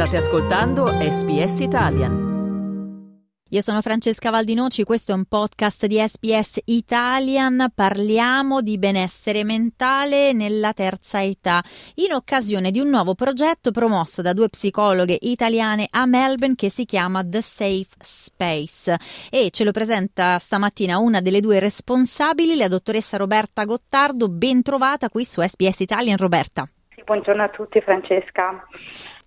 State 0.00 0.16
ascoltando 0.16 0.86
SBS 0.86 1.60
Italian. 1.60 3.34
Io 3.50 3.60
sono 3.60 3.82
Francesca 3.82 4.30
Valdinoci, 4.30 4.82
questo 4.82 5.12
è 5.12 5.14
un 5.14 5.26
podcast 5.26 5.84
di 5.84 5.98
SBS 5.98 6.60
Italian, 6.64 7.70
parliamo 7.74 8.62
di 8.62 8.78
benessere 8.78 9.44
mentale 9.44 10.32
nella 10.32 10.72
terza 10.72 11.22
età, 11.22 11.62
in 11.96 12.14
occasione 12.14 12.70
di 12.70 12.80
un 12.80 12.88
nuovo 12.88 13.14
progetto 13.14 13.72
promosso 13.72 14.22
da 14.22 14.32
due 14.32 14.48
psicologhe 14.48 15.18
italiane 15.20 15.86
a 15.90 16.06
Melbourne 16.06 16.54
che 16.54 16.70
si 16.70 16.86
chiama 16.86 17.22
The 17.22 17.42
Safe 17.42 17.94
Space 17.98 18.96
e 19.30 19.50
ce 19.50 19.64
lo 19.64 19.70
presenta 19.70 20.38
stamattina 20.38 20.96
una 20.96 21.20
delle 21.20 21.40
due 21.40 21.58
responsabili, 21.58 22.56
la 22.56 22.68
dottoressa 22.68 23.18
Roberta 23.18 23.66
Gottardo, 23.66 24.30
ben 24.30 24.62
trovata 24.62 25.10
qui 25.10 25.26
su 25.26 25.42
SBS 25.42 25.80
Italian. 25.80 26.16
Roberta. 26.16 26.66
Buongiorno 27.04 27.42
a 27.42 27.48
tutti 27.48 27.82
Francesca. 27.82 28.64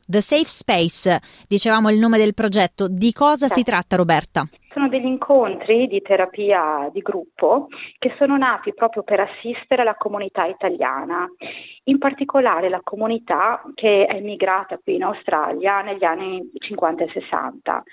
The 0.05 0.19
Safe 0.21 0.47
Space, 0.47 1.21
dicevamo 1.47 1.89
il 1.89 1.97
nome 1.97 2.17
del 2.17 2.33
progetto, 2.33 2.87
di 2.89 3.13
cosa 3.13 3.47
sì. 3.47 3.59
si 3.59 3.63
tratta 3.63 3.95
Roberta? 3.95 4.45
Sono 4.73 4.89
degli 4.89 5.05
incontri 5.05 5.87
di 5.87 6.01
terapia 6.01 6.89
di 6.91 6.99
gruppo 6.99 7.67
che 7.99 8.13
sono 8.17 8.35
nati 8.35 8.73
proprio 8.73 9.03
per 9.03 9.21
assistere 9.21 9.83
la 9.83 9.95
comunità 9.95 10.45
italiana, 10.45 11.25
in 11.85 11.99
particolare 11.99 12.69
la 12.69 12.81
comunità 12.83 13.61
che 13.75 14.05
è 14.05 14.15
emigrata 14.15 14.77
qui 14.83 14.95
in 14.95 15.03
Australia 15.03 15.81
negli 15.81 16.03
anni 16.03 16.49
50 16.57 17.03
e 17.03 17.09
60 17.13 17.83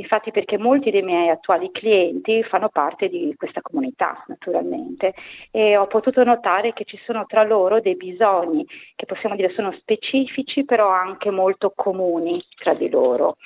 infatti 0.00 0.30
perché 0.30 0.58
molti 0.58 0.90
dei 0.90 1.02
miei 1.02 1.28
attuali 1.28 1.70
clienti 1.70 2.42
fanno 2.44 2.68
parte 2.68 3.08
di 3.08 3.34
questa 3.36 3.60
comunità 3.60 4.24
naturalmente 4.26 5.14
e 5.50 5.76
ho 5.76 5.86
potuto 5.86 6.24
notare 6.24 6.72
che 6.72 6.84
ci 6.84 6.98
sono 7.04 7.24
tra 7.26 7.42
loro 7.44 7.80
dei 7.80 7.96
bisogni 7.96 8.66
che 8.96 9.06
possiamo 9.06 9.36
dire 9.36 9.52
sono 9.54 9.72
specifici 9.78 10.64
però 10.64 10.88
anche 10.88 11.30
molto 11.30 11.72
comuni 11.74 12.42
tra 12.56 12.74
di 12.74 12.88
loro. 12.88 13.36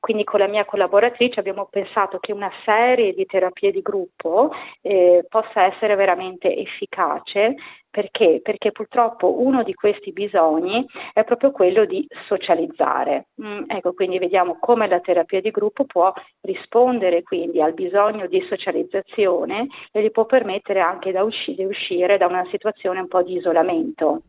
Quindi 0.00 0.24
con 0.24 0.38
la 0.38 0.48
mia 0.48 0.66
collaboratrice 0.66 1.40
abbiamo 1.40 1.66
pensato 1.70 2.18
che 2.18 2.32
una 2.32 2.50
serie 2.64 3.14
di 3.14 3.24
terapie 3.24 3.72
di 3.72 3.80
gruppo 3.80 4.50
eh, 4.82 5.24
possa 5.28 5.64
essere 5.64 5.94
veramente 5.94 6.54
efficace 6.54 7.54
perché? 7.94 8.40
Perché 8.42 8.72
purtroppo 8.72 9.40
uno 9.40 9.62
di 9.62 9.72
questi 9.72 10.10
bisogni 10.10 10.84
è 11.12 11.22
proprio 11.22 11.52
quello 11.52 11.84
di 11.84 12.04
socializzare. 12.26 13.28
Mm, 13.40 13.62
ecco, 13.68 13.92
quindi 13.92 14.18
vediamo 14.18 14.56
come 14.58 14.88
la 14.88 14.98
terapia 14.98 15.40
di 15.40 15.52
gruppo 15.52 15.84
può 15.84 16.12
rispondere 16.40 17.22
quindi 17.22 17.62
al 17.62 17.72
bisogno 17.72 18.26
di 18.26 18.44
socializzazione 18.48 19.68
e 19.92 20.02
gli 20.02 20.10
può 20.10 20.26
permettere 20.26 20.80
anche 20.80 21.12
di 21.12 21.64
uscire 21.64 22.18
da 22.18 22.26
una 22.26 22.44
situazione 22.50 22.98
un 22.98 23.06
po' 23.06 23.22
di 23.22 23.36
isolamento. 23.36 24.22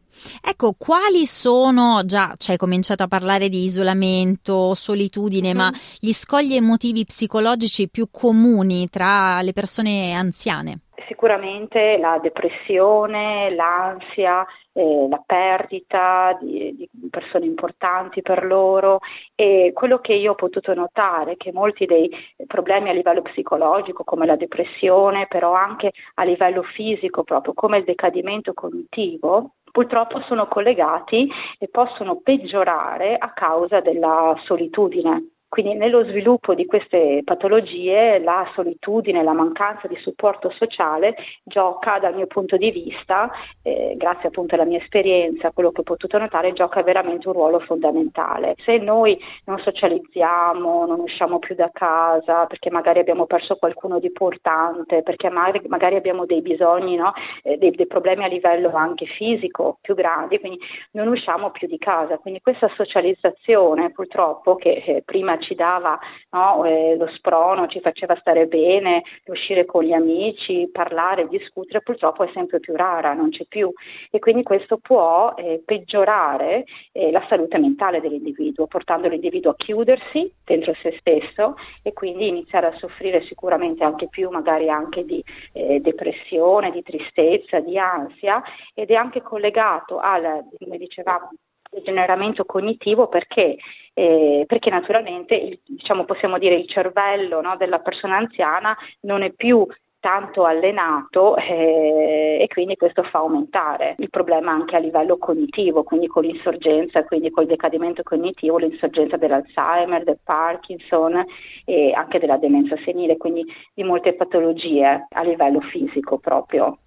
Ecco, 0.48 0.76
quali 0.78 1.26
sono, 1.26 2.04
già 2.06 2.36
ci 2.38 2.52
hai 2.52 2.58
cominciato 2.58 3.02
a 3.02 3.08
parlare 3.08 3.50
di 3.50 3.64
isolamento, 3.64 4.76
solitudine, 4.76 5.56
mm. 5.56 5.58
ma 5.58 5.72
gli 6.00 6.14
scogli 6.14 6.54
emotivi 6.54 7.04
psicologici 7.04 7.90
più 7.90 8.10
comuni 8.12 8.88
tra 8.90 9.42
le 9.42 9.54
persone 9.54 10.14
anziane? 10.14 10.82
Sicuramente 11.08 11.98
la 11.98 12.20
depressione, 12.22 13.54
l'ansia, 13.54 14.46
eh, 14.74 15.08
la 15.10 15.22
perdita 15.26 16.38
di, 16.42 16.76
di, 16.76 17.10
persone 17.10 17.46
importanti 17.46 18.22
per 18.22 18.46
loro 18.46 19.00
e 19.36 19.72
quello 19.74 20.00
che 20.00 20.14
io 20.14 20.32
ho 20.32 20.36
potuto 20.36 20.74
notare 20.74 21.34
è 21.34 21.38
che 21.38 21.52
molti 21.52 21.86
dei 21.86 22.10
problemi 22.46 22.90
a 22.90 22.94
livello 22.94 23.22
psicologico 23.22 24.04
come 24.04 24.26
la 24.26 24.36
depressione, 24.36 25.28
però 25.28 25.54
anche 25.54 25.92
a 26.16 26.24
livello 26.24 26.64
fisico 26.64 27.24
proprio 27.24 27.54
come 27.54 27.78
il 27.78 27.84
decadimento 27.84 28.54
cognitivo, 28.54 29.56
purtroppo 29.72 30.22
sono 30.22 30.48
collegati 30.48 31.30
e 31.58 31.68
possono 31.68 32.22
peggiorare 32.22 33.16
a 33.18 33.32
causa 33.34 33.82
della 33.82 34.34
solitudine. 34.46 35.35
Quindi 35.48 35.76
nello 35.76 36.04
sviluppo 36.06 36.54
di 36.54 36.66
queste 36.66 37.22
patologie 37.24 38.20
la 38.20 38.50
solitudine, 38.56 39.24
la 39.24 39.34
mancanza 39.34 39.88
di 39.88 39.96
supporto 39.98 40.50
sociale 40.50 41.16
gioca 41.44 41.98
dal 42.00 42.16
mio 42.16 42.28
punto 42.28 42.58
di 42.58 42.72
vista, 42.72 43.32
eh, 43.62 43.94
grazie 43.96 44.28
appunto 44.28 44.56
alla 44.56 44.66
mia 44.66 44.80
esperienza, 44.80 45.52
quello 45.52 45.72
che 45.72 45.82
ho 45.82 45.84
potuto 45.84 46.18
notare, 46.18 46.52
gioca 46.54 46.84
veramente 46.84 47.28
un 47.28 47.34
ruolo 47.34 47.60
fondamentale. 47.60 48.56
Se 48.66 48.78
noi 48.78 49.18
non 49.46 49.60
socializziamo, 49.60 50.86
non 50.86 51.00
usciamo 51.00 51.40
più 51.40 51.56
da 51.56 51.70
casa 51.72 52.46
perché 52.48 52.70
magari 52.70 53.00
abbiamo 53.00 53.26
perso 53.26 53.56
qualcuno 53.56 54.00
di 54.00 54.08
importante, 54.08 55.04
perché 55.04 55.30
magari, 55.30 55.62
magari 55.68 55.96
abbiamo 55.96 56.26
dei 56.26 56.42
bisogni, 56.42 56.96
no? 56.96 57.14
eh, 57.44 57.58
dei, 57.58 57.72
dei 57.72 57.88
problemi 57.88 58.24
a 58.24 58.28
livello 58.28 58.74
anche 58.74 59.06
fisico 59.06 59.78
più 59.82 59.94
grandi, 59.94 60.40
quindi 60.40 60.60
non 60.92 61.08
usciamo 61.08 61.52
più 61.52 61.68
di 61.68 61.78
casa. 61.78 62.18
Quindi 62.18 62.42
questa 62.42 62.70
socializzazione 62.76 63.92
purtroppo 63.92 64.56
che 64.56 64.84
eh, 64.86 65.04
prima 65.06 65.38
ci 65.46 65.56
dava 65.56 65.98
no, 66.32 66.66
eh, 66.66 66.96
lo 66.98 67.08
sprono, 67.16 67.68
ci 67.68 67.80
faceva 67.80 68.16
stare 68.20 68.48
bene, 68.48 69.04
uscire 69.26 69.66
con 69.66 69.84
gli 69.84 69.94
amici, 69.94 70.70
parlare, 70.72 71.28
discutere, 71.28 71.82
purtroppo 71.82 72.24
è 72.24 72.32
sempre 72.34 72.60
più 72.60 72.76
rara, 72.76 73.14
non 73.14 73.30
c'è 73.30 73.46
più. 73.46 73.72
E 74.12 74.20
quindi 74.20 74.44
questo 74.44 74.78
può 74.78 75.34
eh, 75.38 75.62
peggiorare 75.64 76.66
eh, 76.92 77.12
la 77.12 77.26
salute 77.30 77.58
mentale 77.58 78.02
dell'individuo, 78.02 78.68
portando 78.68 79.08
l'individuo 79.08 79.52
a 79.52 79.56
chiudersi 79.56 80.32
dentro 80.44 80.74
se 80.82 80.96
stesso 81.00 81.56
e 81.82 81.94
quindi 81.94 82.28
iniziare 82.28 82.68
a 82.68 82.78
soffrire 82.78 83.24
sicuramente 83.26 83.84
anche 83.84 84.08
più 84.10 84.30
magari 84.30 84.70
anche 84.70 85.06
di 85.06 85.24
eh, 85.54 85.80
depressione, 85.80 86.72
di 86.72 86.84
tristezza, 86.84 87.60
di 87.60 87.78
ansia 87.78 88.42
ed 88.74 88.90
è 88.90 88.96
anche 88.96 89.22
collegato 89.22 90.00
al, 90.00 90.44
come 90.58 90.78
dicevamo, 90.78 91.32
degeneramento 91.70 92.46
cognitivo 92.46 93.08
perché, 93.08 93.58
eh, 93.94 94.44
perché 94.48 94.70
naturalmente 94.70 95.36
il, 95.36 95.60
diciamo, 95.66 96.06
possiamo 96.06 96.38
dire 96.38 96.56
il 96.56 96.68
cervello 96.68 97.42
no, 97.42 97.56
della 97.58 97.80
persona 97.80 98.18
anziana 98.18 98.76
non 99.02 99.24
è 99.24 99.32
più 99.32 99.66
tanto 100.06 100.46
allenato 100.46 101.36
eh, 101.36 102.38
e 102.40 102.48
quindi 102.48 102.76
questo 102.76 103.02
fa 103.02 103.18
aumentare 103.18 103.96
il 103.98 104.12
problema 104.12 104.52
anche 104.52 104.76
a 104.76 104.80
livello 104.80 105.18
cognitivo, 105.18 105.82
quindi 105.82 106.06
con 106.06 106.22
l'insorgenza, 106.22 107.04
quindi 107.06 107.32
col 107.32 107.48
decadimento 107.48 108.04
cognitivo, 108.04 108.58
l'insorgenza 108.58 109.18
dell'Alzheimer, 109.18 110.04
del 110.04 110.20
Parkinson 110.24 111.26
e 111.66 111.92
anche 111.92 112.20
della 112.20 112.38
demenza 112.38 112.76
senile, 112.86 113.18
quindi 113.18 113.44
di 113.74 113.82
molte 113.82 114.14
patologie 114.14 115.08
a 115.10 115.24
livello 115.24 115.62
fisico 115.62 116.20
proprio. 116.20 116.78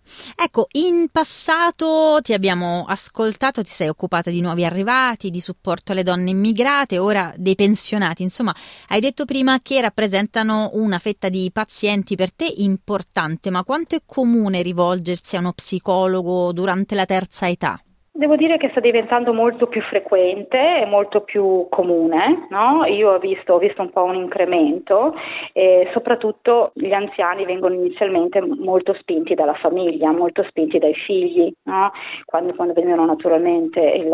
Ecco, 0.40 0.68
in 0.74 1.08
passato 1.10 2.20
ti 2.22 2.34
abbiamo 2.34 2.84
ascoltato, 2.86 3.62
ti 3.62 3.68
sei 3.68 3.88
occupata 3.88 4.30
di 4.30 4.40
nuovi 4.40 4.64
arrivati, 4.64 5.30
di 5.30 5.40
supporto 5.40 5.90
alle 5.90 6.04
donne 6.04 6.30
immigrate, 6.30 6.98
ora 6.98 7.34
dei 7.36 7.56
pensionati, 7.56 8.22
insomma, 8.22 8.54
hai 8.90 9.00
detto 9.00 9.24
prima 9.24 9.58
che 9.60 9.80
rappresentano 9.80 10.70
una 10.74 11.00
fetta 11.00 11.28
di 11.28 11.50
pazienti 11.52 12.14
per 12.14 12.32
te 12.32 12.44
importante 12.58 13.06
importante, 13.08 13.50
ma 13.50 13.64
quanto 13.64 13.96
è 13.96 14.02
comune 14.04 14.62
rivolgersi 14.62 15.36
a 15.36 15.40
uno 15.40 15.52
psicologo 15.52 16.52
durante 16.52 16.94
la 16.94 17.06
terza 17.06 17.48
età? 17.48 17.80
Devo 18.18 18.34
dire 18.34 18.56
che 18.56 18.70
sta 18.70 18.80
diventando 18.80 19.32
molto 19.32 19.68
più 19.68 19.80
frequente 19.80 20.58
e 20.58 20.86
molto 20.86 21.20
più 21.20 21.68
comune, 21.70 22.48
no? 22.50 22.84
io 22.84 23.12
ho 23.12 23.18
visto, 23.20 23.52
ho 23.52 23.58
visto, 23.58 23.80
un 23.80 23.90
po' 23.90 24.02
un 24.02 24.16
incremento 24.16 25.14
e 25.52 25.88
soprattutto 25.92 26.72
gli 26.74 26.92
anziani 26.92 27.44
vengono 27.44 27.74
inizialmente 27.74 28.40
molto 28.40 28.92
spinti 28.94 29.34
dalla 29.34 29.54
famiglia, 29.54 30.10
molto 30.10 30.42
spinti 30.48 30.80
dai 30.80 30.94
figli, 30.94 31.48
no? 31.66 31.92
quando, 32.24 32.54
quando 32.56 32.72
vengono 32.72 33.06
naturalmente 33.06 33.78
il, 33.78 34.12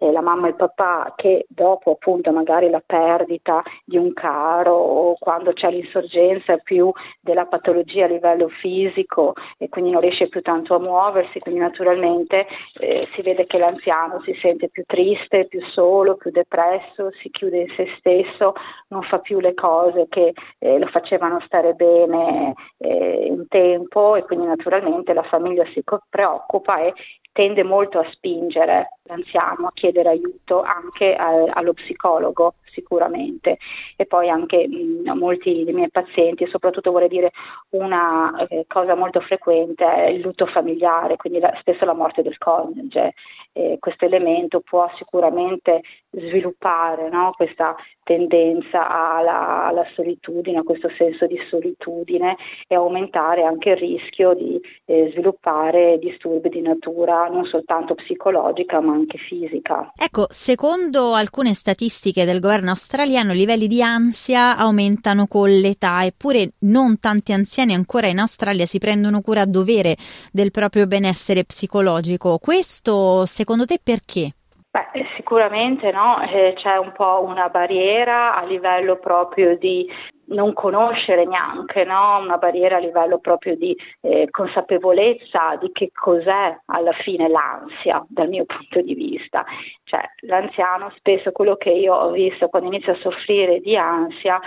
eh, 0.00 0.12
la 0.12 0.20
mamma 0.20 0.48
e 0.48 0.50
il 0.50 0.56
papà 0.56 1.14
che 1.16 1.46
dopo 1.48 1.92
appunto 1.92 2.30
magari 2.32 2.68
la 2.68 2.82
perdita 2.84 3.62
di 3.86 3.96
un 3.96 4.12
caro 4.12 4.74
o 4.74 5.16
quando 5.18 5.54
c'è 5.54 5.70
l'insorgenza 5.70 6.58
più 6.58 6.92
della 7.22 7.46
patologia 7.46 8.04
a 8.04 8.08
livello 8.08 8.48
fisico 8.60 9.32
e 9.56 9.70
quindi 9.70 9.92
non 9.92 10.02
riesce 10.02 10.28
più 10.28 10.42
tanto 10.42 10.74
a 10.74 10.78
muoversi, 10.78 11.38
quindi 11.38 11.60
naturalmente 11.60 12.46
eh, 12.80 13.08
si 13.14 13.22
vede 13.22 13.44
che 13.46 13.58
l'anziano 13.58 14.20
si 14.22 14.36
sente 14.40 14.68
più 14.68 14.84
triste, 14.86 15.46
più 15.46 15.60
solo, 15.72 16.16
più 16.16 16.30
depresso, 16.30 17.10
si 17.20 17.30
chiude 17.30 17.60
in 17.60 17.74
se 17.76 17.86
stesso, 17.98 18.54
non 18.88 19.02
fa 19.02 19.18
più 19.18 19.40
le 19.40 19.54
cose 19.54 20.06
che 20.08 20.32
eh, 20.58 20.78
lo 20.78 20.86
facevano 20.86 21.40
stare 21.46 21.74
bene 21.74 22.54
eh, 22.78 23.28
un 23.30 23.46
tempo 23.48 24.16
e 24.16 24.22
quindi 24.24 24.46
naturalmente 24.46 25.12
la 25.12 25.22
famiglia 25.22 25.64
si 25.72 25.82
preoccupa 26.08 26.80
e 26.80 26.92
tende 27.32 27.62
molto 27.62 27.98
a 27.98 28.08
spingere 28.12 28.98
l'anziano 29.02 29.66
a 29.66 29.72
chiedere 29.74 30.08
aiuto 30.08 30.62
anche 30.62 31.14
a, 31.14 31.44
allo 31.52 31.74
psicologo 31.74 32.54
sicuramente. 32.76 33.56
E 33.96 34.04
poi 34.04 34.28
anche 34.28 34.68
mh, 34.68 35.16
molti 35.16 35.64
dei 35.64 35.72
miei 35.72 35.90
pazienti, 35.90 36.46
soprattutto 36.48 36.92
vorrei 36.92 37.08
dire 37.08 37.32
una 37.70 38.46
eh, 38.48 38.66
cosa 38.68 38.94
molto 38.94 39.20
frequente 39.20 39.84
è 39.84 40.08
il 40.08 40.20
lutto 40.20 40.44
familiare, 40.46 41.16
quindi 41.16 41.38
la, 41.40 41.56
spesso 41.60 41.86
la 41.86 41.94
morte 41.94 42.22
del 42.22 42.36
coniuge. 42.36 43.14
Eh, 43.52 43.78
questo 43.80 44.04
elemento 44.04 44.60
può 44.60 44.86
sicuramente 44.96 45.80
sviluppare 46.16 47.08
no? 47.08 47.32
questa 47.36 47.74
tendenza 48.02 48.88
alla, 48.88 49.66
alla, 49.66 49.84
solitudine, 49.94 50.58
a 50.58 50.62
questo 50.62 50.88
senso 50.96 51.26
di 51.26 51.36
solitudine 51.50 52.36
e 52.66 52.74
aumentare 52.74 53.42
anche 53.42 53.70
il 53.70 53.76
rischio 53.76 54.34
di 54.34 54.60
eh, 54.84 55.10
sviluppare 55.12 55.98
disturbi 55.98 56.48
di 56.48 56.60
natura 56.60 57.26
non 57.26 57.44
soltanto 57.46 57.94
psicologica 57.94 58.80
ma 58.80 58.92
anche 58.92 59.18
fisica. 59.18 59.90
Ecco, 59.96 60.26
secondo 60.28 61.14
alcune 61.14 61.52
statistiche 61.54 62.24
del 62.24 62.40
governo 62.40 62.70
australiano 62.70 63.32
i 63.32 63.36
livelli 63.36 63.66
di 63.66 63.82
ansia 63.82 64.56
aumentano 64.56 65.26
con 65.26 65.50
l'età, 65.50 66.04
eppure 66.04 66.52
non 66.60 67.00
tanti 67.00 67.32
anziani 67.32 67.74
ancora 67.74 68.06
in 68.06 68.18
Australia 68.18 68.66
si 68.66 68.78
prendono 68.78 69.20
cura 69.20 69.42
a 69.42 69.46
dovere 69.46 69.96
del 70.32 70.52
proprio 70.52 70.86
benessere 70.86 71.44
psicologico. 71.44 72.38
Questo 72.38 73.26
secondo 73.26 73.64
te 73.64 73.80
perché? 73.82 74.30
Beh, 74.70 75.05
sicuramente 75.26 75.90
no? 75.90 76.22
eh, 76.22 76.54
c'è 76.54 76.76
un 76.76 76.92
po' 76.92 77.24
una 77.26 77.48
barriera 77.48 78.36
a 78.36 78.44
livello 78.44 78.96
proprio 78.96 79.58
di 79.58 79.84
non 80.26 80.52
conoscere 80.52 81.24
neanche, 81.24 81.82
no? 81.82 82.18
una 82.20 82.36
barriera 82.36 82.76
a 82.76 82.80
livello 82.80 83.18
proprio 83.18 83.56
di 83.56 83.76
eh, 84.02 84.28
consapevolezza 84.30 85.56
di 85.60 85.72
che 85.72 85.90
cos'è 85.92 86.56
alla 86.66 86.92
fine 87.02 87.28
l'ansia 87.28 88.04
dal 88.08 88.28
mio 88.28 88.44
punto 88.44 88.80
di 88.80 88.94
vista. 88.94 89.44
Cioè, 89.82 90.00
l'anziano 90.28 90.92
spesso 90.96 91.32
quello 91.32 91.56
che 91.56 91.70
io 91.70 91.92
ho 91.92 92.10
visto 92.12 92.46
quando 92.46 92.68
inizia 92.68 92.92
a 92.92 93.00
soffrire 93.00 93.58
di 93.58 93.76
ansia 93.76 94.40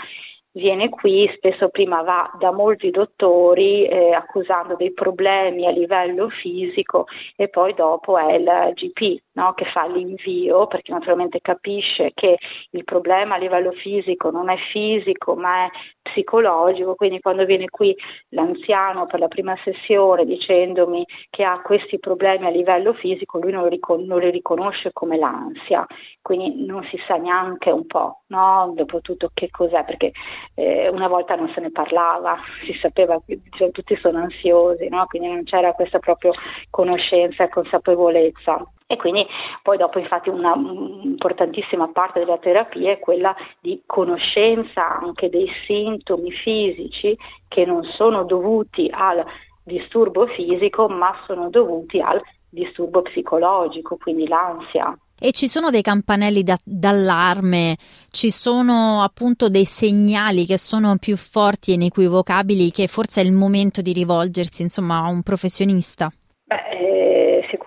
viene 0.52 0.90
qui, 0.90 1.30
spesso 1.36 1.70
prima 1.70 2.02
va 2.02 2.32
da 2.40 2.52
molti 2.52 2.90
dottori 2.90 3.86
eh, 3.86 4.14
accusando 4.14 4.75
dei 4.75 4.94
problemi 4.94 5.68
a 5.68 5.72
livello 5.72 6.30
fisico 6.30 7.06
e 7.36 7.50
poi 7.50 7.74
dopo 7.74 8.18
è 8.18 8.34
il 8.34 8.72
GP 8.74 9.22
no, 9.39 9.53
che 9.53 9.65
fa 9.65 9.88
l'invio 9.88 10.68
perché 10.68 10.91
naturalmente 10.91 11.39
capisce 11.41 12.12
che 12.13 12.38
il 12.71 12.83
problema 12.83 13.36
a 13.36 13.38
livello 13.38 13.71
fisico 13.71 14.30
non 14.31 14.50
è 14.50 14.57
fisico 14.71 15.36
ma 15.36 15.65
è 15.65 15.69
psicologico, 16.01 16.95
quindi 16.95 17.19
quando 17.19 17.45
viene 17.45 17.69
qui 17.69 17.95
l'anziano 18.30 19.06
per 19.06 19.19
la 19.19 19.27
prima 19.27 19.56
sessione 19.63 20.25
dicendomi 20.25 21.06
che 21.30 21.44
ha 21.44 21.62
questi 21.62 22.00
problemi 22.00 22.47
a 22.47 22.50
livello 22.50 22.94
fisico, 22.94 23.39
lui 23.39 23.51
non, 23.51 23.69
ricon- 23.69 24.06
non 24.06 24.19
li 24.19 24.30
riconosce 24.30 24.91
come 24.91 25.18
l'ansia, 25.18 25.86
quindi 26.21 26.65
non 26.65 26.83
si 26.89 26.97
sa 27.07 27.15
neanche 27.15 27.69
un 27.69 27.86
po', 27.86 28.24
no? 28.27 28.74
dopo 28.75 29.01
tutto 29.01 29.30
che 29.33 29.50
cos'è, 29.50 29.86
perché 29.86 30.12
eh, 30.56 30.89
una 30.89 31.07
volta 31.07 31.36
non 31.36 31.50
se 31.53 31.62
ne 31.62 31.71
parlava, 31.71 32.38
si 32.65 32.74
sapeva 32.81 33.19
cioè, 33.57 33.71
tutti 33.71 33.95
sono 33.97 34.19
ansiosi, 34.19 34.89
no? 34.89 35.06
quindi 35.06 35.30
non 35.30 35.44
c'era 35.44 35.74
questa 35.74 36.00
proprio 36.00 36.33
conoscenza 36.69 37.44
e 37.44 37.50
consapevolezza. 37.50 38.65
E 38.91 38.97
quindi 38.97 39.24
poi 39.62 39.77
dopo 39.77 40.00
infatti 40.00 40.30
una 40.30 40.56
importantissima 40.56 41.89
parte 41.89 42.18
della 42.21 42.39
terapia 42.39 42.91
è 42.91 42.97
quella 42.97 43.36
di 43.62 43.83
conoscenza 43.86 44.97
anche 45.00 45.30
dei 45.30 45.47
sintomi 45.68 46.31
fisici 46.31 47.15
che 47.47 47.65
non 47.65 47.83
sono 47.95 48.24
dovuti 48.24 48.89
al 48.91 49.24
disturbo 49.63 50.25
fisico 50.25 50.88
ma 50.88 51.13
sono 51.27 51.51
dovuti 51.51 52.01
al 52.01 52.19
disturbo 52.50 53.03
psicologico, 53.03 53.95
quindi 53.97 54.27
l'ansia. 54.27 54.97
E 55.19 55.33
ci 55.33 55.47
sono 55.47 55.69
dei 55.69 55.83
campanelli 55.83 56.41
da, 56.41 56.57
d'allarme, 56.63 57.77
ci 58.09 58.31
sono 58.31 59.03
appunto 59.03 59.50
dei 59.50 59.65
segnali 59.65 60.47
che 60.47 60.57
sono 60.57 60.97
più 60.97 61.15
forti 61.15 61.69
e 61.69 61.74
inequivocabili 61.75 62.71
che 62.71 62.88
forse 62.88 63.21
è 63.21 63.24
il 63.24 63.33
momento 63.33 63.83
di 63.83 63.94
rivolgersi 63.94 64.63
insomma 64.63 65.03
a 65.03 65.09
un 65.09 65.21
professionista. 65.21 66.12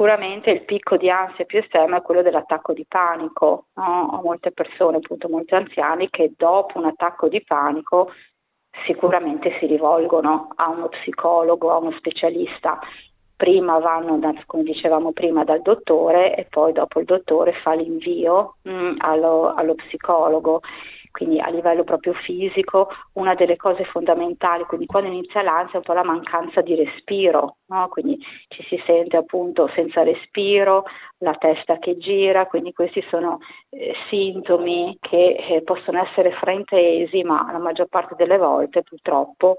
Sicuramente 0.02 0.50
il 0.50 0.64
picco 0.64 0.96
di 0.96 1.08
ansia 1.08 1.44
più 1.44 1.60
estremo 1.60 1.96
è 1.96 2.02
quello 2.02 2.22
dell'attacco 2.22 2.72
di 2.72 2.84
panico. 2.88 3.66
No? 3.74 4.08
Ho 4.10 4.22
molte 4.22 4.50
persone, 4.50 4.96
appunto 4.96 5.28
molti 5.28 5.54
anziani, 5.54 6.10
che 6.10 6.32
dopo 6.36 6.76
un 6.78 6.86
attacco 6.86 7.28
di 7.28 7.40
panico 7.44 8.10
sicuramente 8.84 9.56
si 9.60 9.66
rivolgono 9.66 10.48
a 10.56 10.70
uno 10.70 10.88
psicologo, 10.88 11.70
a 11.70 11.76
uno 11.76 11.92
specialista 11.92 12.80
prima 13.36 13.78
vanno, 13.78 14.18
da, 14.18 14.34
come 14.46 14.64
dicevamo 14.64 15.12
prima, 15.12 15.44
dal 15.44 15.62
dottore 15.62 16.34
e 16.34 16.48
poi 16.50 16.72
dopo 16.72 16.98
il 16.98 17.06
dottore 17.06 17.52
fa 17.62 17.74
l'invio 17.74 18.56
mh, 18.62 18.72
mm, 18.72 18.94
allo, 18.98 19.54
allo 19.54 19.76
psicologo 19.76 20.62
quindi 21.12 21.38
a 21.38 21.48
livello 21.48 21.84
proprio 21.84 22.14
fisico 22.14 22.88
una 23.12 23.34
delle 23.34 23.56
cose 23.56 23.84
fondamentali, 23.84 24.64
quindi 24.64 24.86
quando 24.86 25.10
inizia 25.10 25.42
l'ansia 25.42 25.74
è 25.74 25.76
un 25.76 25.82
po' 25.82 25.92
la 25.92 26.02
mancanza 26.02 26.60
di 26.62 26.74
respiro, 26.74 27.58
no? 27.66 27.88
quindi 27.88 28.18
ci 28.48 28.64
si 28.64 28.82
sente 28.84 29.16
appunto 29.16 29.70
senza 29.74 30.02
respiro, 30.02 30.84
la 31.18 31.34
testa 31.34 31.78
che 31.78 31.96
gira, 31.98 32.46
quindi 32.46 32.72
questi 32.72 33.04
sono 33.08 33.38
eh, 33.70 33.92
sintomi 34.08 34.96
che 35.00 35.36
eh, 35.48 35.62
possono 35.62 36.02
essere 36.02 36.32
fraintesi, 36.32 37.22
ma 37.22 37.48
la 37.52 37.58
maggior 37.58 37.86
parte 37.86 38.14
delle 38.16 38.38
volte 38.38 38.82
purtroppo 38.82 39.56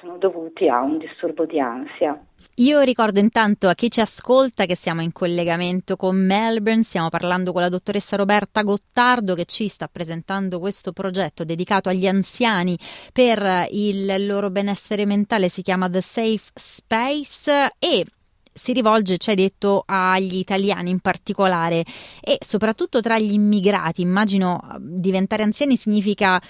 sono 0.00 0.16
dovuti 0.16 0.68
a 0.68 0.80
un 0.80 0.98
disturbo 0.98 1.44
di 1.44 1.60
ansia. 1.60 2.18
Io 2.56 2.80
ricordo 2.80 3.20
intanto 3.20 3.68
a 3.68 3.74
chi 3.74 3.90
ci 3.90 4.00
ascolta 4.00 4.64
che 4.64 4.74
siamo 4.74 5.02
in 5.02 5.12
collegamento 5.12 5.96
con 5.96 6.16
Melbourne, 6.16 6.82
stiamo 6.82 7.10
parlando 7.10 7.52
con 7.52 7.60
la 7.60 7.68
dottoressa 7.68 8.16
Roberta 8.16 8.62
Gottardo 8.62 9.34
che 9.34 9.44
ci 9.44 9.68
sta 9.68 9.88
presentando 9.92 10.58
questo 10.58 10.92
progetto 10.92 11.44
dedicato 11.44 11.90
agli 11.90 12.06
anziani 12.06 12.78
per 13.12 13.66
il 13.70 14.26
loro 14.26 14.50
benessere 14.50 15.04
mentale, 15.04 15.50
si 15.50 15.62
chiama 15.62 15.90
The 15.90 16.00
Safe 16.00 16.50
Space 16.54 17.72
e 17.78 18.06
si 18.52 18.72
rivolge, 18.72 19.18
ci 19.18 19.30
hai 19.30 19.36
detto, 19.36 19.84
agli 19.86 20.36
italiani 20.36 20.90
in 20.90 21.00
particolare 21.00 21.84
e 22.20 22.38
soprattutto 22.40 23.00
tra 23.00 23.18
gli 23.18 23.32
immigrati. 23.32 24.02
Immagino 24.02 24.60
diventare 24.78 25.42
anziani 25.42 25.76
significa 25.76 26.40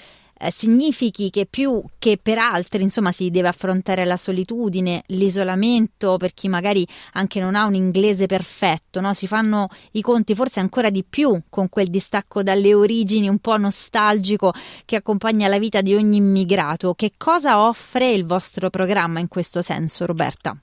eh, 0.41 0.51
significhi 0.51 1.29
che 1.29 1.47
più 1.47 1.83
che 1.99 2.19
per 2.21 2.39
altri, 2.39 2.83
insomma, 2.83 3.13
si 3.13 3.31
deve 3.31 3.49
affrontare 3.49 4.07
la 4.07 4.17
solitudine, 4.17 5.03
l'isolamento 5.09 6.17
per 6.17 6.33
chi 6.33 6.49
magari 6.49 6.87
anche 7.13 7.41
non 7.41 7.55
ha 7.55 7.67
un 7.67 7.75
inglese 7.75 8.25
perfetto, 8.27 9.01
no? 9.01 9.13
Si 9.13 9.27
fanno 9.27 9.69
i 9.93 10.01
conti 10.01 10.35
forse 10.35 10.61
ancora 10.61 10.89
di 10.89 11.05
più 11.05 11.43
con 11.51 11.69
quel 11.69 11.89
distacco 11.89 12.43
dalle 12.43 12.73
origini 12.73 13.29
un 13.29 13.39
po' 13.39 13.59
nostalgico 13.59 14.53
che 14.87 14.97
accompagna 14.97 15.47
la 15.49 15.59
vita 15.59 15.83
di 15.83 15.95
ogni 15.95 16.17
immigrato. 16.17 16.95
Che 16.95 17.13
cosa 17.19 17.61
offre 17.61 18.11
il 18.11 18.25
vostro 18.25 18.71
programma 18.71 19.21
in 19.21 19.29
questo 19.29 19.61
senso, 19.61 20.07
Roberta? 20.07 20.57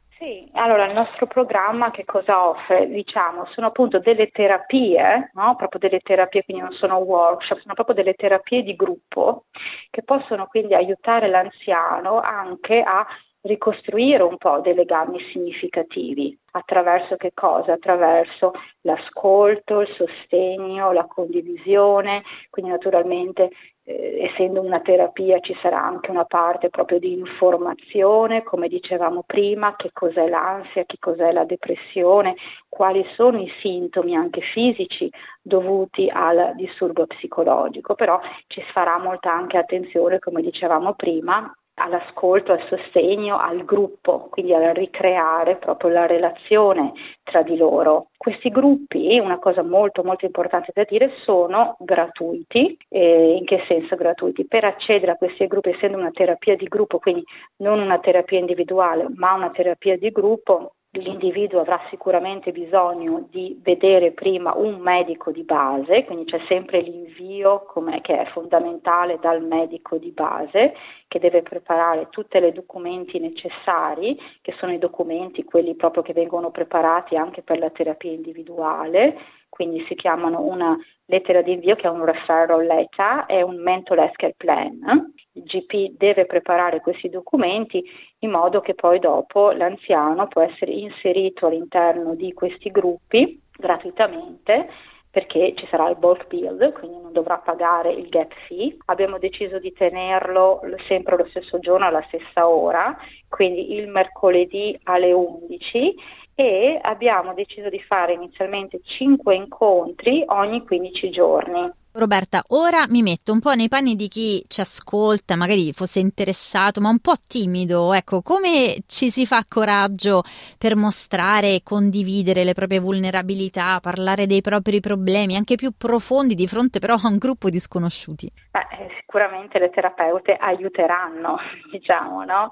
Allora, 0.53 0.85
il 0.85 0.93
nostro 0.93 1.27
programma 1.27 1.91
che 1.91 2.03
cosa 2.03 2.47
offre? 2.47 2.87
Diciamo, 2.87 3.45
sono 3.51 3.67
appunto 3.67 3.99
delle 3.99 4.29
terapie, 4.29 5.29
no? 5.33 5.55
proprio 5.55 5.79
delle 5.79 5.99
terapie, 5.99 6.43
quindi 6.43 6.63
non 6.63 6.73
sono 6.73 6.97
workshop, 6.97 7.59
sono 7.59 7.75
proprio 7.75 7.95
delle 7.95 8.15
terapie 8.15 8.63
di 8.63 8.75
gruppo 8.75 9.45
che 9.91 10.01
possono 10.01 10.47
quindi 10.47 10.73
aiutare 10.73 11.27
l'anziano 11.27 12.19
anche 12.19 12.81
a 12.81 13.05
ricostruire 13.41 14.23
un 14.23 14.37
po' 14.37 14.59
dei 14.59 14.73
legami 14.73 15.19
significativi. 15.31 16.37
Attraverso 16.51 17.15
che 17.15 17.31
cosa? 17.33 17.73
Attraverso 17.73 18.53
l'ascolto, 18.81 19.81
il 19.81 19.93
sostegno, 19.95 20.91
la 20.91 21.05
condivisione, 21.05 22.23
quindi 22.49 22.71
naturalmente 22.71 23.51
eh, 23.87 24.29
essendo 24.29 24.59
una 24.59 24.81
terapia 24.81 25.39
ci 25.39 25.55
sarà 25.61 25.81
anche 25.81 26.11
una 26.11 26.25
parte 26.25 26.69
proprio 26.69 26.99
di 26.99 27.13
informazione, 27.13 28.43
come 28.43 28.67
dicevamo 28.67 29.23
prima, 29.25 29.75
che 29.77 29.91
cos'è 29.93 30.27
l'ansia, 30.27 30.83
che 30.83 30.97
cos'è 30.99 31.31
la 31.31 31.45
depressione, 31.45 32.35
quali 32.67 33.05
sono 33.15 33.39
i 33.39 33.49
sintomi 33.61 34.13
anche 34.13 34.41
fisici 34.41 35.09
dovuti 35.41 36.09
al 36.11 36.51
disturbo 36.55 37.07
psicologico, 37.07 37.95
però 37.95 38.19
ci 38.47 38.61
farà 38.73 38.99
molta 38.99 39.31
anche 39.31 39.57
attenzione, 39.57 40.19
come 40.19 40.41
dicevamo 40.41 40.93
prima, 40.93 41.49
all'ascolto, 41.79 42.51
al 42.51 42.63
sostegno, 42.67 43.37
al 43.39 43.63
gruppo, 43.63 44.27
quindi 44.29 44.53
a 44.53 44.71
ricreare 44.71 45.57
proprio 45.57 45.91
la 45.91 46.05
relazione 46.05 46.93
tra 47.23 47.41
di 47.43 47.55
loro. 47.57 48.09
Questi 48.17 48.49
gruppi, 48.49 49.19
una 49.19 49.39
cosa 49.39 49.63
molto 49.63 50.03
molto 50.03 50.25
importante 50.25 50.71
da 50.73 50.85
dire, 50.87 51.11
sono 51.23 51.75
gratuiti. 51.79 52.77
Eh, 52.89 53.35
in 53.37 53.45
che 53.45 53.63
senso 53.67 53.95
gratuiti? 53.95 54.45
Per 54.45 54.63
accedere 54.63 55.11
a 55.11 55.17
questi 55.17 55.45
gruppi, 55.47 55.69
essendo 55.69 55.97
una 55.97 56.11
terapia 56.11 56.55
di 56.55 56.65
gruppo, 56.65 56.99
quindi 56.99 57.23
non 57.57 57.79
una 57.79 57.99
terapia 57.99 58.39
individuale, 58.39 59.07
ma 59.15 59.33
una 59.33 59.51
terapia 59.51 59.97
di 59.97 60.09
gruppo, 60.09 60.73
l'individuo 60.97 61.59
avrà 61.59 61.79
sicuramente 61.89 62.51
bisogno 62.51 63.27
di 63.29 63.59
vedere 63.63 64.11
prima 64.11 64.53
un 64.55 64.79
medico 64.79 65.31
di 65.31 65.43
base, 65.43 66.03
quindi 66.05 66.25
c'è 66.25 66.39
sempre 66.47 66.81
l'invio 66.81 67.65
che 68.01 68.19
è 68.19 68.25
fondamentale 68.31 69.19
dal 69.19 69.41
medico 69.43 69.97
di 69.97 70.11
base 70.11 70.73
che 71.07 71.19
deve 71.19 71.41
preparare 71.41 72.07
tutti 72.09 72.37
i 72.37 72.51
documenti 72.51 73.19
necessari, 73.19 74.19
che 74.41 74.53
sono 74.59 74.73
i 74.73 74.77
documenti 74.77 75.43
quelli 75.43 75.75
proprio 75.75 76.03
che 76.03 76.13
vengono 76.13 76.51
preparati 76.51 77.15
anche 77.15 77.41
per 77.41 77.59
la 77.59 77.69
terapia 77.69 78.11
individuale, 78.11 79.17
quindi 79.49 79.83
si 79.87 79.95
chiamano 79.95 80.41
una 80.41 80.77
lettera 81.05 81.41
di 81.41 81.53
invio 81.53 81.75
che 81.75 81.87
è 81.87 81.89
un 81.89 82.05
referral 82.05 82.65
letter 82.65 83.25
e 83.27 83.41
un 83.41 83.61
mental 83.61 83.99
health 83.99 84.15
care 84.15 84.35
plan. 84.37 85.13
Il 85.33 85.43
GP 85.43 85.97
deve 85.97 86.25
preparare 86.25 86.81
questi 86.81 87.09
documenti 87.09 87.83
in 88.19 88.31
modo 88.31 88.59
che 88.59 88.73
poi 88.73 88.99
dopo 88.99 89.51
l'anziano 89.51 90.27
può 90.27 90.41
essere 90.41 90.71
inserito 90.71 91.47
all'interno 91.47 92.15
di 92.15 92.33
questi 92.33 92.69
gruppi 92.69 93.41
gratuitamente 93.55 94.69
perché 95.09 95.53
ci 95.55 95.65
sarà 95.71 95.89
il 95.89 95.97
bulk 95.97 96.27
build, 96.27 96.73
quindi 96.73 97.01
non 97.01 97.11
dovrà 97.11 97.37
pagare 97.37 97.91
il 97.91 98.07
gap 98.07 98.31
fee. 98.45 98.77
Abbiamo 98.85 99.17
deciso 99.17 99.57
di 99.57 99.73
tenerlo 99.73 100.61
sempre 100.87 101.17
lo 101.17 101.25
stesso 101.29 101.57
giorno 101.57 101.87
alla 101.87 102.03
stessa 102.07 102.47
ora, 102.47 102.95
quindi 103.27 103.73
il 103.73 103.87
mercoledì 103.87 104.77
alle 104.83 105.11
11 105.11 105.95
e 106.39 106.77
abbiamo 106.79 107.33
deciso 107.33 107.67
di 107.67 107.81
fare 107.81 108.13
inizialmente 108.13 108.79
5 108.83 109.33
incontri 109.33 110.23
ogni 110.27 110.63
15 110.63 111.09
giorni. 111.09 111.71
Roberta, 111.97 112.43
ora 112.49 112.85
mi 112.87 113.01
metto 113.01 113.31
un 113.31 113.39
po' 113.39 113.53
nei 113.53 113.67
panni 113.67 113.95
di 113.95 114.07
chi 114.07 114.43
ci 114.47 114.61
ascolta, 114.61 115.35
magari 115.35 115.73
fosse 115.73 115.99
interessato, 115.99 116.79
ma 116.79 116.89
un 116.89 116.99
po' 116.99 117.15
timido. 117.27 117.93
Ecco, 117.93 118.21
come 118.21 118.83
ci 118.85 119.09
si 119.09 119.25
fa 119.25 119.43
coraggio 119.47 120.21
per 120.57 120.75
mostrare 120.75 121.55
e 121.55 121.61
condividere 121.63 122.43
le 122.43 122.53
proprie 122.53 122.79
vulnerabilità, 122.79 123.79
parlare 123.81 124.27
dei 124.27 124.41
propri 124.41 124.79
problemi, 124.79 125.35
anche 125.35 125.55
più 125.55 125.71
profondi, 125.75 126.35
di 126.35 126.47
fronte 126.47 126.79
però 126.79 126.95
a 126.95 127.07
un 127.07 127.17
gruppo 127.17 127.49
di 127.49 127.59
sconosciuti? 127.59 128.31
Beh, 128.51 128.89
sicuramente 128.99 129.57
le 129.57 129.69
terapeute 129.69 130.33
aiuteranno, 130.33 131.37
diciamo, 131.71 132.23
no? 132.23 132.49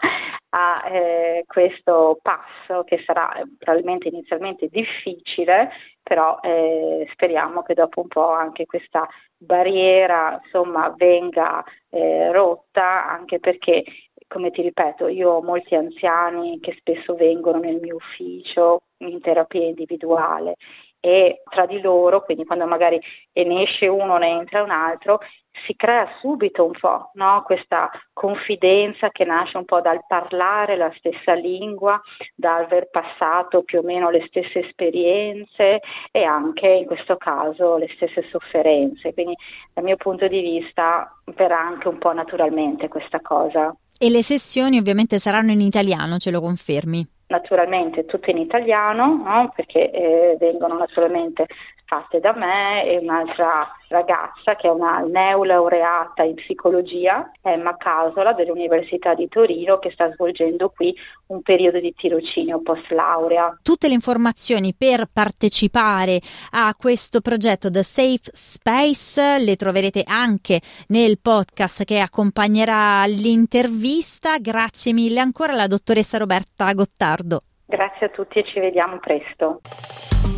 a 0.56 0.88
eh, 0.88 1.44
questo 1.46 2.18
passo 2.22 2.84
che 2.84 3.04
sarà 3.06 3.30
probabilmente 3.58 4.08
inizialmente 4.08 4.68
difficile, 4.72 5.70
però 6.06 6.38
eh, 6.44 7.08
speriamo 7.14 7.64
che 7.64 7.74
dopo 7.74 8.02
un 8.02 8.08
po' 8.08 8.30
anche 8.30 8.68
questa 8.68 9.08
barriera 9.36 10.40
insomma, 10.44 10.94
venga 10.96 11.64
eh, 11.90 12.32
rotta, 12.32 13.10
anche 13.10 13.40
perché 13.40 13.84
come 14.28 14.52
ti 14.52 14.62
ripeto, 14.62 15.08
io 15.08 15.32
ho 15.32 15.42
molti 15.42 15.74
anziani 15.74 16.60
che 16.60 16.76
spesso 16.78 17.16
vengono 17.16 17.58
nel 17.60 17.80
mio 17.82 17.96
ufficio 17.96 18.84
in 18.98 19.20
terapia 19.20 19.66
individuale 19.66 20.58
e 21.06 21.44
tra 21.48 21.68
di 21.68 21.80
loro, 21.82 22.24
quindi 22.24 22.46
quando 22.46 22.66
magari 22.66 23.00
ne 23.34 23.62
esce 23.62 23.86
uno, 23.86 24.18
ne 24.18 24.30
entra 24.30 24.64
un 24.64 24.72
altro, 24.72 25.20
si 25.68 25.76
crea 25.76 26.08
subito 26.20 26.66
un 26.66 26.72
po' 26.72 27.12
no? 27.14 27.44
questa 27.46 27.92
confidenza 28.12 29.10
che 29.10 29.24
nasce 29.24 29.58
un 29.58 29.66
po' 29.66 29.82
dal 29.82 30.04
parlare 30.08 30.76
la 30.76 30.92
stessa 30.98 31.34
lingua, 31.34 32.02
dal 32.34 32.64
aver 32.64 32.90
passato 32.90 33.62
più 33.62 33.80
o 33.80 33.84
meno 33.84 34.10
le 34.10 34.26
stesse 34.28 34.66
esperienze 34.66 35.82
e 36.12 36.24
anche 36.24 36.68
in 36.68 36.86
questo 36.86 37.18
caso 37.18 37.78
le 37.78 37.88
stesse 37.96 38.26
sofferenze. 38.32 39.14
Quindi 39.14 39.36
dal 39.74 39.84
mio 39.84 39.98
punto 39.98 40.28
di 40.28 40.42
vista 40.42 41.16
verrà 41.36 41.60
anche 41.60 41.88
un 41.88 42.00
po' 42.00 42.14
naturalmente 42.14 42.88
questa 42.88 43.20
cosa. 43.22 43.76
E 43.96 44.10
le 44.10 44.24
sessioni 44.24 44.80
ovviamente 44.80 45.20
saranno 45.20 45.52
in 45.52 45.62
italiano, 45.62 46.18
ce 46.18 46.32
lo 46.32 46.42
confermi? 46.42 47.15
Naturalmente 47.28 48.06
tutte 48.06 48.32
in 48.32 48.38
italiano, 48.38 49.22
no? 49.24 49.52
perché 49.56 49.90
eh, 49.92 50.38
vengono 50.40 50.78
naturalmente 50.78 51.48
fatte 51.86 52.20
da 52.20 52.34
me 52.36 52.84
e 52.86 52.98
un'altra 52.98 53.72
ragazza 53.88 54.56
che 54.56 54.68
è 54.68 54.72
una 54.72 55.00
neolaureata 55.00 56.24
in 56.24 56.34
psicologia, 56.36 57.32
Emma 57.42 57.78
Casola 57.78 58.34
dell'Università 58.34 59.14
di 59.14 59.28
Torino 59.28 59.78
che 59.78 59.92
sta 59.92 60.12
svolgendo 60.14 60.70
qui 60.70 60.94
un 61.28 61.42
periodo 61.42 61.80
di 61.80 61.94
tirocinio 61.96 62.62
post 62.62 62.90
laurea. 62.92 63.58
Tutte 63.62 63.88
le 63.88 63.94
informazioni 63.94 64.74
per 64.76 65.08
partecipare 65.12 66.20
a 66.52 66.74
questo 66.78 67.22
progetto 67.22 67.70
The 67.70 67.84
Safe 67.84 68.32
Space 68.34 69.38
le 69.40 69.56
troverete 69.56 70.04
anche 70.06 70.62
nel 70.88 71.20
podcast 71.22 71.84
che 71.84 72.00
accompagnerà 72.00 73.06
l'intervista. 73.06 74.38
Grazie 74.40 74.94
mille 74.94 75.20
ancora 75.20 75.54
alla 75.54 75.68
dottoressa 75.68 76.18
Roberta 76.18 76.74
Gottardo. 76.74 77.42
Grazie 77.66 78.08
a 78.08 78.10
tutti 78.10 78.40
e 78.40 78.46
ci 78.46 78.60
vediamo 78.60 79.00
presto. 79.00 79.62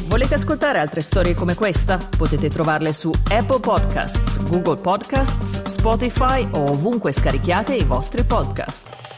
Volete 0.07 0.35
ascoltare 0.35 0.79
altre 0.79 1.01
storie 1.01 1.35
come 1.35 1.53
questa? 1.53 1.97
Potete 2.17 2.47
trovarle 2.47 2.93
su 2.93 3.11
Apple 3.29 3.59
Podcasts, 3.59 4.49
Google 4.49 4.79
Podcasts, 4.79 5.63
Spotify 5.63 6.47
o 6.53 6.71
ovunque 6.71 7.11
scarichiate 7.11 7.75
i 7.75 7.83
vostri 7.83 8.23
podcast. 8.23 9.16